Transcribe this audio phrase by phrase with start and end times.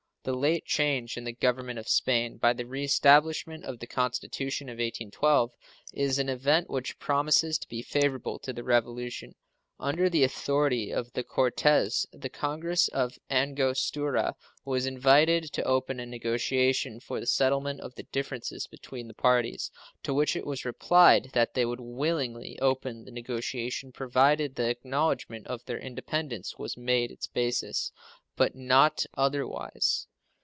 [0.23, 4.75] The late change in the Government of Spain, by the reestablishment of the constitution of
[4.77, 5.51] 1812,
[5.95, 9.33] is an event which promises to be favorable to the revolution.
[9.79, 16.05] Under the authority of the Cortes the Congress of Angostura was invited to open a
[16.05, 19.71] negotiation for the settlement of differences between the parties,
[20.03, 25.47] to which it was replied that they would willingly open the negotiation provided the acknowledgment
[25.47, 27.91] of their independence was made its basis,
[28.35, 30.05] but not otherwise.